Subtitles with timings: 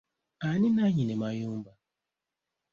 [0.47, 1.71] Ani nannyini mayumba?